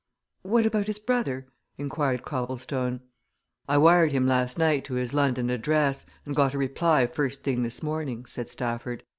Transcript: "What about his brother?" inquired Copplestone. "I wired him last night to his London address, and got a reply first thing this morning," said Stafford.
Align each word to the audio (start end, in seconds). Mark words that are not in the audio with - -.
"What 0.41 0.65
about 0.65 0.87
his 0.87 0.97
brother?" 0.97 1.45
inquired 1.77 2.23
Copplestone. 2.25 3.01
"I 3.69 3.77
wired 3.77 4.11
him 4.11 4.25
last 4.25 4.57
night 4.57 4.83
to 4.85 4.95
his 4.95 5.13
London 5.13 5.51
address, 5.51 6.07
and 6.25 6.35
got 6.35 6.55
a 6.55 6.57
reply 6.57 7.05
first 7.05 7.43
thing 7.43 7.61
this 7.61 7.83
morning," 7.83 8.25
said 8.25 8.49
Stafford. 8.49 9.03